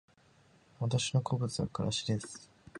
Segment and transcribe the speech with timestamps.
[0.79, 2.49] 私の好物はからしです